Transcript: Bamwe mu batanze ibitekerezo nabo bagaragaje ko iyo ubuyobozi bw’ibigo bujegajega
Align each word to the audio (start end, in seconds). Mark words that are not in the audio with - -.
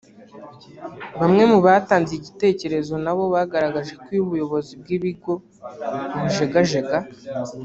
Bamwe 1.19 1.43
mu 1.51 1.57
batanze 1.65 2.11
ibitekerezo 2.17 2.93
nabo 3.03 3.23
bagaragaje 3.33 3.93
ko 4.01 4.05
iyo 4.13 4.21
ubuyobozi 4.25 4.71
bw’ibigo 4.81 5.31
bujegajega 6.19 6.97